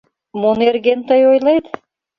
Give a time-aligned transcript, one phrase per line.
[0.39, 1.65] —Мо нерген тый ойлет?